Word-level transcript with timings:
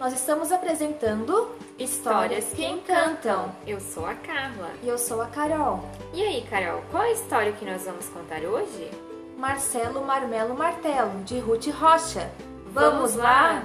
Nós 0.00 0.14
estamos 0.14 0.50
apresentando 0.50 1.54
Histórias 1.78 2.54
que 2.54 2.64
Encantam. 2.64 3.54
Eu 3.66 3.78
sou 3.78 4.06
a 4.06 4.14
Carla. 4.14 4.70
E 4.82 4.88
eu 4.88 4.96
sou 4.96 5.20
a 5.20 5.26
Carol. 5.26 5.84
E 6.14 6.22
aí, 6.22 6.40
Carol, 6.48 6.82
qual 6.90 7.02
a 7.02 7.12
história 7.12 7.52
que 7.52 7.66
nós 7.66 7.84
vamos 7.84 8.08
contar 8.08 8.40
hoje? 8.40 8.90
Marcelo 9.36 10.02
Marmelo 10.02 10.56
Martelo, 10.56 11.22
de 11.24 11.38
Ruth 11.38 11.66
Rocha. 11.66 12.30
Vamos 12.68 13.14
lá? 13.14 13.62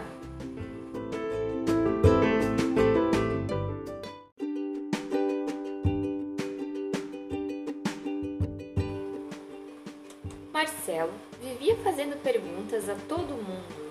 Marcelo 10.52 11.14
vivia 11.42 11.78
fazendo 11.78 12.22
perguntas 12.22 12.90
a 12.90 12.96
todo 13.08 13.42
mundo. 13.42 13.86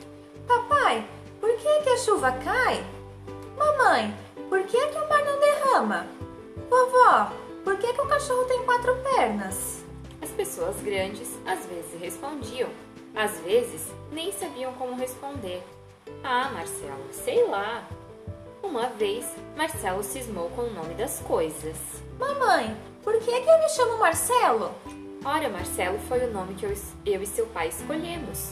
Papai, 0.46 1.08
por 1.64 1.72
que, 1.72 1.82
que 1.82 1.90
a 1.90 1.96
chuva 1.96 2.32
cai? 2.32 2.84
Mamãe, 3.56 4.14
por 4.50 4.62
que, 4.64 4.86
que 4.86 4.98
o 4.98 5.08
mar 5.08 5.24
não 5.24 5.40
derrama? 5.40 6.06
Vovó, 6.68 7.32
por 7.64 7.78
que, 7.78 7.90
que 7.90 8.00
o 8.02 8.06
cachorro 8.06 8.44
tem 8.44 8.62
quatro 8.64 8.94
pernas? 8.96 9.82
As 10.20 10.28
pessoas 10.28 10.76
grandes 10.82 11.30
às 11.46 11.64
vezes 11.64 11.98
respondiam, 11.98 12.68
às 13.16 13.40
vezes 13.40 13.90
nem 14.12 14.30
sabiam 14.30 14.74
como 14.74 14.94
responder. 14.94 15.62
Ah, 16.22 16.50
Marcelo, 16.52 17.06
sei 17.10 17.48
lá. 17.48 17.88
Uma 18.62 18.88
vez, 18.88 19.26
Marcelo 19.56 20.02
cismou 20.02 20.50
com 20.50 20.62
o 20.62 20.74
nome 20.74 20.92
das 20.92 21.20
coisas. 21.20 21.76
Mamãe, 22.18 22.76
por 23.02 23.14
que, 23.14 23.40
que 23.40 23.50
eu 23.50 23.58
me 23.58 23.68
chamo 23.70 23.98
Marcelo? 23.98 24.70
Ora, 25.24 25.48
Marcelo 25.48 25.98
foi 26.08 26.26
o 26.26 26.30
nome 26.30 26.54
que 26.56 26.66
eu, 26.66 26.74
eu 27.06 27.22
e 27.22 27.26
seu 27.26 27.46
pai 27.46 27.68
escolhemos. 27.68 28.50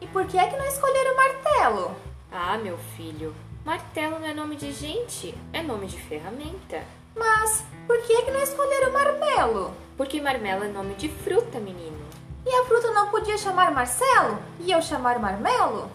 E 0.00 0.06
por 0.06 0.24
que 0.26 0.38
é 0.38 0.46
que 0.46 0.56
não 0.56 0.66
escolheram 0.66 1.16
martelo? 1.16 2.11
Ah, 2.34 2.56
meu 2.56 2.78
filho, 2.96 3.34
martelo 3.62 4.18
não 4.18 4.26
é 4.26 4.32
nome 4.32 4.56
de 4.56 4.72
gente, 4.72 5.34
é 5.52 5.62
nome 5.62 5.86
de 5.86 6.00
ferramenta. 6.00 6.82
Mas 7.14 7.62
por 7.86 8.00
que 8.02 8.14
é 8.14 8.22
que 8.22 8.30
não 8.30 8.40
escolheram 8.40 8.90
marmelo? 8.90 9.74
Porque 9.98 10.18
marmelo 10.18 10.64
é 10.64 10.68
nome 10.68 10.94
de 10.94 11.10
fruta, 11.10 11.60
menino. 11.60 11.98
E 12.46 12.48
a 12.48 12.64
fruta 12.64 12.90
não 12.90 13.10
podia 13.10 13.36
chamar 13.36 13.70
Marcelo 13.70 14.42
e 14.60 14.72
eu 14.72 14.80
chamar 14.80 15.18
Marmelo? 15.18 15.90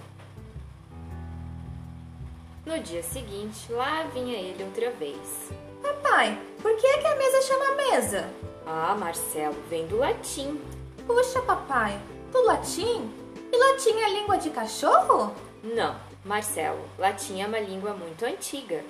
No 2.65 2.79
dia 2.79 3.01
seguinte, 3.01 3.71
lá 3.71 4.03
vinha 4.13 4.37
ele 4.37 4.63
outra 4.63 4.91
vez. 4.91 5.51
Papai, 5.81 6.39
por 6.61 6.75
que 6.77 6.85
é 6.85 6.97
que 6.99 7.07
a 7.07 7.15
mesa 7.15 7.41
chama 7.41 7.75
mesa? 7.75 8.29
Ah, 8.65 8.95
Marcelo, 8.95 9.55
vem 9.69 9.87
do 9.87 9.97
latim. 9.97 10.61
Puxa, 11.07 11.41
papai, 11.41 11.99
do 12.31 12.45
latim? 12.45 13.11
E 13.51 13.57
latim 13.57 13.99
é 14.01 14.09
língua 14.09 14.37
de 14.37 14.49
cachorro? 14.51 15.33
Não, 15.63 15.95
Marcelo, 16.27 16.81
latim 16.97 17.39
é 17.39 17.47
uma 17.47 17.57
língua 17.57 17.93
muito 17.93 18.25
antiga. 18.25 18.83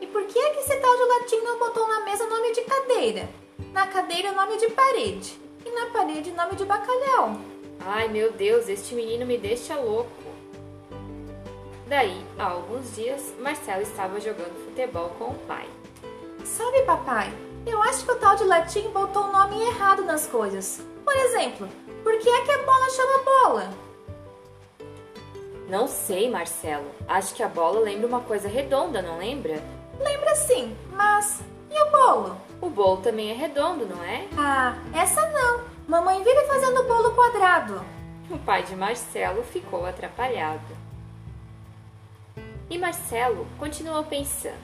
E 0.00 0.06
por 0.06 0.24
que 0.24 0.38
é 0.38 0.50
que 0.54 0.60
esse 0.60 0.76
tal 0.76 0.96
de 0.96 1.04
latim 1.04 1.36
não 1.44 1.58
botou 1.58 1.86
na 1.86 2.00
mesa 2.06 2.26
nome 2.26 2.52
de 2.54 2.62
cadeira? 2.62 3.28
Na 3.70 3.86
cadeira, 3.86 4.32
nome 4.32 4.56
de 4.56 4.70
parede. 4.70 5.38
E 5.66 5.70
na 5.70 5.90
parede, 5.90 6.30
nome 6.30 6.56
de 6.56 6.64
bacalhau. 6.64 7.36
Ai, 7.80 8.08
meu 8.08 8.32
Deus, 8.32 8.66
este 8.66 8.94
menino 8.94 9.26
me 9.26 9.36
deixa 9.36 9.76
louco. 9.76 10.10
Daí, 11.86 12.24
há 12.38 12.46
alguns 12.46 12.96
dias, 12.96 13.34
Marcelo 13.38 13.82
estava 13.82 14.18
jogando 14.18 14.64
futebol 14.64 15.10
com 15.18 15.32
o 15.32 15.38
pai. 15.46 15.68
Sabe, 16.46 16.82
papai, 16.84 17.30
eu 17.66 17.82
acho 17.82 18.06
que 18.06 18.12
o 18.12 18.18
tal 18.18 18.36
de 18.36 18.44
latim 18.44 18.88
botou 18.88 19.24
o 19.24 19.32
nome 19.32 19.62
errado 19.66 20.02
nas 20.04 20.26
coisas. 20.26 20.80
Por 21.04 21.14
exemplo, 21.14 21.68
por 22.02 22.18
que 22.18 22.30
é 22.30 22.40
que 22.42 22.52
a 22.52 22.62
bola 22.62 22.88
chama 22.88 23.18
bola? 23.18 23.89
Não 25.70 25.86
sei, 25.86 26.28
Marcelo. 26.28 26.90
Acho 27.06 27.32
que 27.32 27.44
a 27.44 27.48
bola 27.48 27.78
lembra 27.78 28.04
uma 28.04 28.20
coisa 28.20 28.48
redonda, 28.48 29.00
não 29.00 29.18
lembra? 29.18 29.62
Lembra 30.00 30.34
sim, 30.34 30.76
mas 30.90 31.40
e 31.70 31.80
o 31.80 31.90
bolo? 31.92 32.36
O 32.60 32.68
bolo 32.68 32.96
também 32.96 33.30
é 33.30 33.34
redondo, 33.34 33.86
não 33.86 34.02
é? 34.02 34.26
Ah, 34.36 34.74
essa 34.92 35.24
não. 35.30 35.60
Mamãe 35.86 36.24
vive 36.24 36.44
fazendo 36.46 36.82
bolo 36.88 37.14
quadrado. 37.14 37.84
O 38.28 38.36
pai 38.38 38.64
de 38.64 38.74
Marcelo 38.74 39.44
ficou 39.44 39.86
atrapalhado. 39.86 40.76
E 42.68 42.76
Marcelo 42.76 43.46
continuou 43.56 44.02
pensando. 44.02 44.58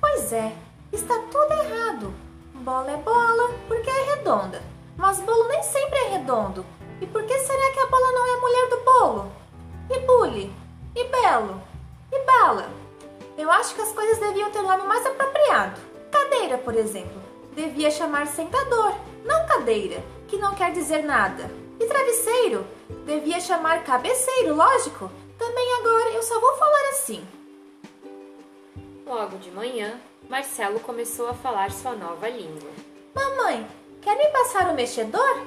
Pois 0.00 0.32
é, 0.32 0.52
está 0.92 1.18
tudo 1.22 1.54
errado. 1.54 2.14
Bola 2.54 2.92
é 2.92 2.96
bola 2.98 3.52
porque 3.66 3.90
é 3.90 4.14
redonda, 4.14 4.62
mas 4.96 5.18
bolo 5.18 5.48
nem 5.48 5.62
sempre 5.64 5.98
é 5.98 6.08
redondo. 6.18 6.64
E 7.00 7.06
por 7.06 7.24
que 7.24 7.36
nome 14.76 14.88
mais 14.88 15.04
apropriado. 15.04 15.80
Cadeira, 16.10 16.58
por 16.58 16.74
exemplo, 16.74 17.22
devia 17.54 17.90
chamar 17.90 18.26
sentador, 18.26 18.94
não 19.24 19.46
cadeira, 19.46 20.02
que 20.28 20.36
não 20.36 20.54
quer 20.54 20.72
dizer 20.72 21.02
nada. 21.02 21.50
E 21.78 21.86
travesseiro 21.86 22.66
devia 23.04 23.40
chamar 23.40 23.84
cabeceiro, 23.84 24.54
lógico. 24.54 25.10
Também 25.38 25.74
agora 25.74 26.10
eu 26.10 26.22
só 26.22 26.38
vou 26.40 26.54
falar 26.54 26.88
assim. 26.90 27.26
Logo 29.06 29.36
de 29.38 29.50
manhã, 29.50 30.00
Marcelo 30.28 30.80
começou 30.80 31.28
a 31.28 31.34
falar 31.34 31.70
sua 31.70 31.94
nova 31.94 32.28
língua. 32.28 32.70
Mamãe, 33.14 33.66
quer 34.00 34.16
me 34.16 34.28
passar 34.28 34.70
o 34.70 34.74
mexedor? 34.74 35.42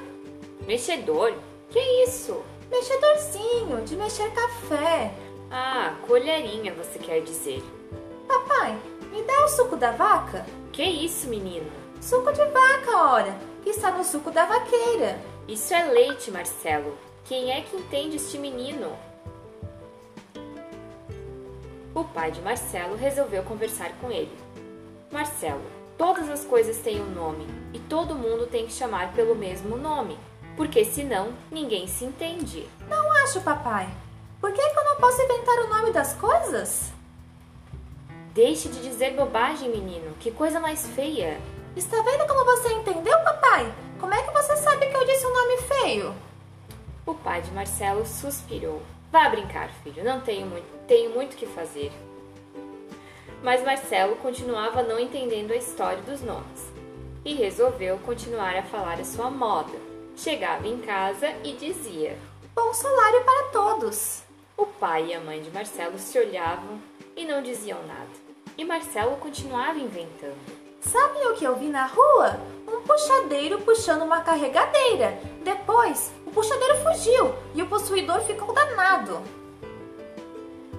Mexedor? 0.68 1.34
Que 1.70 1.80
isso? 2.04 2.44
Mexedorzinho, 2.70 3.84
de 3.86 3.96
mexer 3.96 4.30
café. 4.32 5.14
Ah, 5.50 5.96
colherinha, 6.06 6.74
você 6.74 7.00
quer 7.00 7.22
dizer. 7.22 7.64
Papai, 8.28 8.78
me 9.16 9.24
dá 9.24 9.46
o 9.46 9.48
suco 9.48 9.78
da 9.78 9.92
vaca? 9.92 10.46
Que 10.74 10.84
isso, 10.84 11.30
menino? 11.30 11.72
Suco 12.02 12.34
de 12.34 12.44
vaca, 12.46 12.98
ora, 12.98 13.34
que 13.64 13.70
está 13.70 13.90
no 13.90 14.04
suco 14.04 14.30
da 14.30 14.46
vaqueira. 14.46 15.18
Isso 15.48 15.74
é 15.74 15.86
leite, 15.86 16.30
Marcelo. 16.30 16.98
Quem 17.24 17.50
é 17.50 17.62
que 17.62 17.78
entende 17.78 18.18
este 18.18 18.38
menino? 18.38 18.92
O 21.94 22.04
pai 22.04 22.30
de 22.30 22.42
Marcelo 22.42 22.98
resolveu 22.98 23.42
conversar 23.44 23.94
com 24.02 24.12
ele. 24.12 24.38
Marcelo, 25.10 25.64
todas 25.98 26.30
as 26.30 26.44
coisas 26.44 26.78
têm 26.80 27.02
um 27.02 27.10
nome 27.12 27.48
e 27.74 27.80
todo 27.80 28.16
mundo 28.16 28.48
tem 28.48 28.66
que 28.66 28.74
chamar 28.74 29.14
pelo 29.14 29.34
mesmo 29.34 29.78
nome, 29.78 30.20
porque 30.58 30.84
senão 30.84 31.30
ninguém 31.50 31.88
se 31.88 32.04
entende. 32.04 32.68
Não 32.90 33.12
acho, 33.24 33.40
papai. 33.40 33.88
Por 34.42 34.52
que, 34.52 34.62
que 34.62 34.78
eu 34.78 34.84
não 34.84 34.98
posso 34.98 35.22
inventar 35.22 35.58
o 35.60 35.70
nome 35.70 35.92
das 35.92 36.14
coisas? 36.16 36.95
Deixe 38.36 38.68
de 38.68 38.82
dizer 38.82 39.14
bobagem, 39.14 39.70
menino. 39.70 40.14
Que 40.20 40.30
coisa 40.30 40.60
mais 40.60 40.86
feia. 40.88 41.40
Está 41.74 42.02
vendo 42.02 42.28
como 42.28 42.44
você 42.44 42.68
entendeu, 42.74 43.18
papai? 43.20 43.74
Como 43.98 44.14
é 44.14 44.22
que 44.22 44.34
você 44.34 44.58
sabe 44.58 44.88
que 44.88 44.98
eu 44.98 45.06
disse 45.06 45.26
um 45.26 45.34
nome 45.34 45.58
feio? 45.60 46.14
O 47.06 47.14
pai 47.14 47.42
de 47.42 47.50
Marcelo 47.52 48.06
suspirou. 48.06 48.82
Vá 49.10 49.30
brincar, 49.30 49.70
filho. 49.82 50.04
Não 50.04 50.20
tenho 50.20 50.48
muito, 50.48 50.66
tenho 50.86 51.12
muito 51.12 51.38
que 51.38 51.46
fazer. 51.46 51.94
Mas 53.42 53.64
Marcelo 53.64 54.18
continuava 54.18 54.84
não 54.84 55.00
entendendo 55.00 55.54
a 55.54 55.56
história 55.56 56.04
dos 56.04 56.20
nomes 56.22 56.74
e 57.24 57.36
resolveu 57.36 57.98
continuar 58.00 58.58
a 58.58 58.64
falar 58.64 59.00
a 59.00 59.06
sua 59.06 59.32
moda. 59.32 59.80
Chegava 60.18 60.68
em 60.68 60.80
casa 60.80 61.30
e 61.42 61.54
dizia: 61.54 62.18
Bom 62.54 62.74
salário 62.74 63.24
para 63.24 63.48
todos. 63.54 64.24
O 64.58 64.66
pai 64.66 65.12
e 65.12 65.14
a 65.14 65.22
mãe 65.22 65.42
de 65.42 65.52
Marcelo 65.52 65.98
se 65.98 66.20
olhavam 66.20 66.82
e 67.16 67.24
não 67.24 67.42
diziam 67.42 67.82
nada. 67.88 68.25
E 68.58 68.64
Marcelo 68.64 69.18
continuava 69.18 69.78
inventando. 69.80 70.38
Sabe 70.80 71.28
o 71.28 71.34
que 71.34 71.44
eu 71.44 71.56
vi 71.56 71.68
na 71.68 71.86
rua? 71.86 72.40
Um 72.68 72.82
puxadeiro 72.82 73.60
puxando 73.62 74.04
uma 74.04 74.22
carregadeira. 74.22 75.20
Depois, 75.44 76.14
o 76.26 76.32
puxadeiro 76.32 76.78
fugiu 76.78 77.34
e 77.54 77.62
o 77.62 77.68
possuidor 77.68 78.22
ficou 78.22 78.54
danado. 78.54 79.22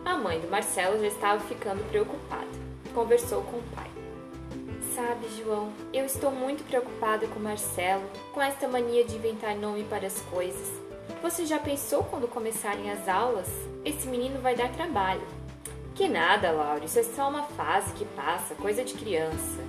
A 0.05 0.17
mãe 0.17 0.41
do 0.41 0.49
Marcelo 0.49 0.99
já 1.01 1.07
estava 1.09 1.41
ficando 1.41 1.87
preocupada. 1.91 2.47
Conversou 2.95 3.43
com 3.43 3.59
o 3.59 3.63
pai. 3.75 3.91
Sabe, 4.95 5.29
João, 5.37 5.71
eu 5.93 6.07
estou 6.07 6.31
muito 6.31 6.65
preocupada 6.65 7.27
com 7.27 7.39
Marcelo, 7.39 8.05
com 8.33 8.41
esta 8.41 8.67
mania 8.67 9.05
de 9.05 9.17
inventar 9.17 9.55
nome 9.55 9.85
para 9.85 10.07
as 10.07 10.19
coisas. 10.23 10.73
Você 11.21 11.45
já 11.45 11.59
pensou 11.59 12.05
quando 12.05 12.27
começarem 12.27 12.91
as 12.91 13.07
aulas? 13.07 13.49
Esse 13.85 14.09
menino 14.09 14.41
vai 14.41 14.55
dar 14.55 14.73
trabalho. 14.73 15.21
Que 15.97 16.09
nada, 16.09 16.53
Laura, 16.53 16.85
isso 16.85 16.99
é 16.99 17.03
só 17.03 17.27
uma 17.31 17.43
fase 17.43 17.95
que 17.95 18.05
passa, 18.05 18.55
coisa 18.55 18.85
de 18.85 18.93
criança. 18.93 19.65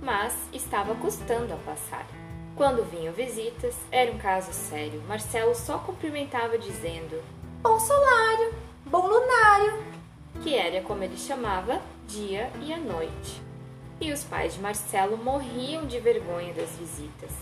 Mas 0.00 0.34
estava 0.54 0.94
custando 0.94 1.52
a 1.52 1.56
passar. 1.58 2.06
Quando 2.56 2.82
vinham 2.90 3.12
visitas, 3.12 3.76
era 3.92 4.10
um 4.10 4.16
caso 4.16 4.50
sério. 4.54 5.02
Marcelo 5.06 5.54
só 5.54 5.76
cumprimentava 5.80 6.56
dizendo: 6.56 7.22
Bom 7.60 7.78
salário, 7.78 8.54
bom 8.86 9.06
lunário, 9.06 9.84
que 10.42 10.54
era 10.54 10.80
como 10.80 11.04
ele 11.04 11.18
chamava 11.18 11.82
dia 12.06 12.50
e 12.62 12.72
a 12.72 12.78
noite. 12.78 13.42
E 14.00 14.10
os 14.10 14.24
pais 14.24 14.54
de 14.54 14.60
Marcelo 14.60 15.18
morriam 15.18 15.84
de 15.84 16.00
vergonha 16.00 16.54
das 16.54 16.70
visitas. 16.70 17.32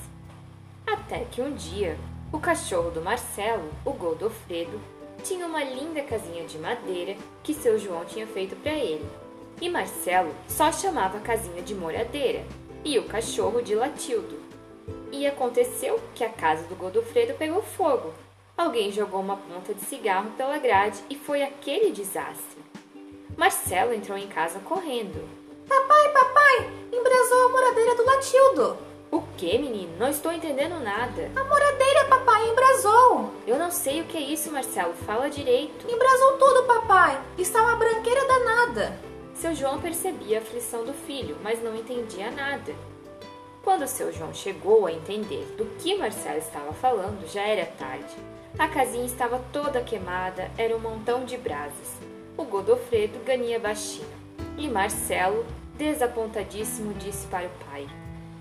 Até 0.85 1.21
que 1.21 1.41
um 1.41 1.55
dia, 1.55 1.97
o 2.33 2.41
cachorro 2.41 2.91
do 2.91 3.00
Marcelo, 3.00 3.71
o 3.85 3.93
Godofredo, 3.93 4.81
tinha 5.22 5.46
uma 5.46 5.62
linda 5.62 6.02
casinha 6.02 6.44
de 6.44 6.58
madeira 6.58 7.16
que 7.42 7.54
seu 7.54 7.78
João 7.78 8.04
tinha 8.04 8.26
feito 8.26 8.56
para 8.56 8.72
ele. 8.72 9.06
E 9.60 9.68
Marcelo 9.68 10.34
só 10.48 10.70
chamava 10.70 11.18
a 11.18 11.22
casinha 11.22 11.62
de 11.62 11.74
moradeira 11.74 12.44
e 12.84 12.98
o 12.98 13.04
cachorro 13.04 13.62
de 13.62 13.74
Latildo. 13.74 14.38
E 15.10 15.26
aconteceu 15.26 16.00
que 16.14 16.22
a 16.22 16.28
casa 16.28 16.64
do 16.64 16.74
Godofredo 16.74 17.34
pegou 17.34 17.62
fogo. 17.62 18.12
Alguém 18.56 18.92
jogou 18.92 19.20
uma 19.20 19.36
ponta 19.36 19.74
de 19.74 19.80
cigarro 19.80 20.30
pela 20.36 20.58
grade 20.58 20.98
e 21.10 21.16
foi 21.16 21.42
aquele 21.42 21.90
desastre. 21.90 22.62
Marcelo 23.36 23.92
entrou 23.92 24.16
em 24.16 24.28
casa 24.28 24.58
correndo. 24.60 25.28
Papai, 25.68 26.12
papai, 26.12 26.70
embrasou 26.92 27.46
a 27.46 27.48
moradeira 27.50 27.94
do 27.94 28.04
Latildo. 28.04 28.78
O 29.37 29.38
que, 29.38 29.59
menino? 29.59 29.93
Não 29.99 30.09
estou 30.09 30.33
entendendo 30.33 30.81
nada. 30.81 31.31
A 31.37 31.44
moradeira, 31.44 32.06
papai, 32.06 32.49
embrasou. 32.49 33.35
Eu 33.47 33.59
não 33.59 33.71
sei 33.71 34.00
o 34.00 34.05
que 34.06 34.17
é 34.17 34.21
isso, 34.23 34.50
Marcelo. 34.50 34.94
Fala 34.94 35.29
direito. 35.29 35.87
Embrasou 35.87 36.38
tudo, 36.38 36.62
papai. 36.67 37.21
Está 37.37 37.61
uma 37.61 37.77
branqueira 37.77 38.27
danada. 38.27 38.99
Seu 39.35 39.55
João 39.55 39.79
percebia 39.79 40.38
a 40.38 40.41
aflição 40.41 40.87
do 40.87 40.94
filho, 40.94 41.37
mas 41.43 41.62
não 41.62 41.77
entendia 41.77 42.31
nada. 42.31 42.75
Quando 43.62 43.87
seu 43.87 44.11
João 44.11 44.33
chegou 44.33 44.87
a 44.87 44.93
entender 44.93 45.44
do 45.59 45.67
que 45.77 45.94
Marcelo 45.97 46.38
estava 46.38 46.73
falando, 46.73 47.31
já 47.31 47.43
era 47.43 47.67
tarde. 47.67 48.17
A 48.59 48.67
casinha 48.67 49.05
estava 49.05 49.38
toda 49.53 49.83
queimada, 49.83 50.50
era 50.56 50.75
um 50.75 50.81
montão 50.81 51.27
de 51.27 51.37
brasas. 51.37 51.93
O 52.38 52.44
Godofredo 52.44 53.19
ganhia 53.23 53.61
baixinho. 53.61 54.09
E 54.56 54.67
Marcelo, 54.67 55.44
desapontadíssimo, 55.77 56.94
disse 56.94 57.27
para 57.27 57.49
o 57.49 57.67
pai: 57.71 57.87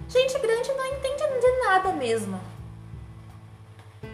Gente 0.07 0.37
grande 0.37 0.71
não 0.71 0.85
entende 0.85 1.23
de 1.41 1.59
nada 1.63 1.91
mesmo. 1.93 2.39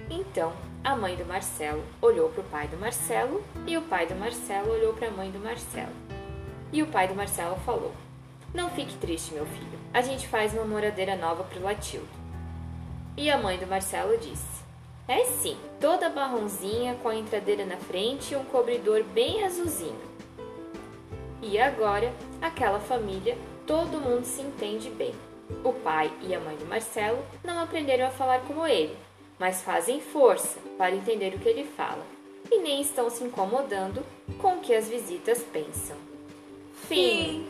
Então, 0.09 0.53
a 0.83 0.95
mãe 0.95 1.15
do 1.15 1.25
Marcelo 1.25 1.83
olhou 2.01 2.29
para 2.29 2.41
o 2.41 2.45
pai 2.45 2.67
do 2.67 2.77
Marcelo 2.77 3.43
e 3.67 3.77
o 3.77 3.81
pai 3.81 4.07
do 4.07 4.15
Marcelo 4.15 4.71
olhou 4.71 4.93
para 4.93 5.09
a 5.09 5.11
mãe 5.11 5.29
do 5.29 5.39
Marcelo. 5.39 5.91
E 6.71 6.81
o 6.81 6.87
pai 6.87 7.09
do 7.09 7.15
Marcelo 7.15 7.57
falou: 7.65 7.91
Não 8.53 8.69
fique 8.69 8.95
triste, 8.95 9.33
meu 9.33 9.45
filho. 9.45 9.79
A 9.93 10.01
gente 10.01 10.27
faz 10.29 10.53
uma 10.53 10.63
moradeira 10.63 11.17
nova 11.17 11.43
para 11.43 11.59
o 11.59 11.63
Latildo. 11.63 12.07
E 13.17 13.29
a 13.29 13.37
mãe 13.37 13.57
do 13.57 13.67
Marcelo 13.67 14.17
disse: 14.17 14.63
É 15.09 15.25
sim, 15.25 15.57
toda 15.79 16.09
marronzinha 16.09 16.95
com 17.03 17.09
a 17.09 17.15
entradeira 17.15 17.65
na 17.65 17.75
frente 17.75 18.33
e 18.33 18.37
um 18.37 18.45
cobridor 18.45 19.03
bem 19.03 19.43
azulzinho. 19.43 19.99
E 21.41 21.59
agora, 21.59 22.13
aquela 22.41 22.79
família, 22.79 23.37
todo 23.67 23.99
mundo 23.99 24.23
se 24.23 24.41
entende 24.41 24.89
bem. 24.89 25.13
O 25.63 25.73
pai 25.73 26.11
e 26.21 26.33
a 26.33 26.39
mãe 26.39 26.55
do 26.55 26.65
Marcelo 26.65 27.23
não 27.43 27.59
aprenderam 27.59 28.07
a 28.07 28.11
falar 28.11 28.41
como 28.41 28.65
ele, 28.65 28.97
mas 29.39 29.61
fazem 29.61 30.01
força 30.01 30.59
para 30.77 30.95
entender 30.95 31.33
o 31.35 31.39
que 31.39 31.49
ele 31.49 31.63
fala 31.63 32.05
e 32.51 32.59
nem 32.59 32.81
estão 32.81 33.09
se 33.09 33.23
incomodando 33.23 34.03
com 34.39 34.55
o 34.55 34.59
que 34.59 34.73
as 34.73 34.87
visitas 34.87 35.41
pensam. 35.41 35.95
Fim. 36.87 37.47